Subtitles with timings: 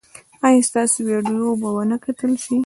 [0.47, 2.55] ایا ستاسو ویډیو به و نه کتل شي؟